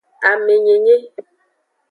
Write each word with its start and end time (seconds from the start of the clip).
Amenyenye. 0.29 0.95